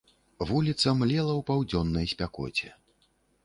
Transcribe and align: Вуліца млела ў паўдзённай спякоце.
Вуліца 0.51 0.93
млела 1.01 1.33
ў 1.35 1.41
паўдзённай 1.51 2.11
спякоце. 2.17 2.69